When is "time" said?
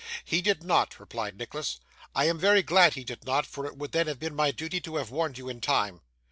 5.61-6.01